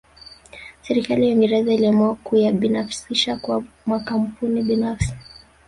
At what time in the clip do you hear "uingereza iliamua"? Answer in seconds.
1.33-2.15